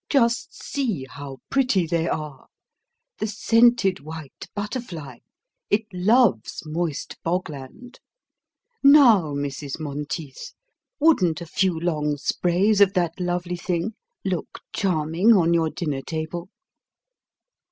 [0.09, 2.47] "Just see how pretty they are!
[3.19, 5.19] The scented white butterfly!
[5.69, 7.99] It loves moist bogland.
[8.81, 9.79] Now, Mrs.
[9.79, 10.53] Monteith,
[10.99, 13.93] wouldn't a few long sprays of that lovely thing
[14.25, 16.49] look charming on your dinner table?"